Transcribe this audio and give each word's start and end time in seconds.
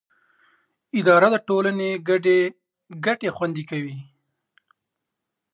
اداره 0.99 1.27
د 1.33 1.37
ټولنې 1.47 1.89
ګډې 2.07 2.39
ګټې 3.05 3.29
خوندي 3.35 3.63
کوي. 3.69 3.97